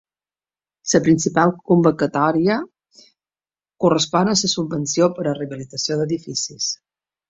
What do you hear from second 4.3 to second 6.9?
a la subvenció per a rehabilitació d’edificis.